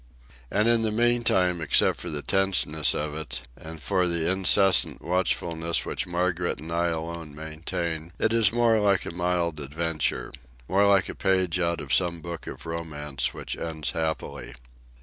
And 0.49 0.67
in 0.67 0.81
the 0.81 0.89
meantime, 0.89 1.61
except 1.61 1.99
for 1.99 2.09
the 2.09 2.23
tenseness 2.23 2.95
of 2.95 3.13
it, 3.13 3.47
and 3.55 3.79
for 3.79 4.07
the 4.07 4.27
incessant 4.31 4.99
watchfulness 5.03 5.85
which 5.85 6.07
Margaret 6.07 6.59
and 6.59 6.71
I 6.71 6.87
alone 6.87 7.35
maintain, 7.35 8.11
it 8.17 8.33
is 8.33 8.51
more 8.51 8.79
like 8.79 9.05
a 9.05 9.11
mild 9.11 9.59
adventure, 9.59 10.31
more 10.67 10.87
like 10.87 11.07
a 11.07 11.13
page 11.13 11.59
out 11.59 11.79
of 11.79 11.93
some 11.93 12.19
book 12.19 12.47
of 12.47 12.65
romance 12.65 13.31
which 13.31 13.55
ends 13.55 13.91
happily. 13.91 14.55